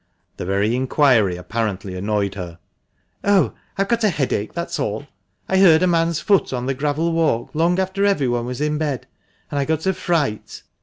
[0.37, 2.57] The very inquiry apparently annoyed her.
[3.23, 5.05] "Oh, I've got a headache, that's all.
[5.47, 9.05] I heard a man's foot on the gravel walk long after everyone was in bed,
[9.51, 10.63] and I got a fright."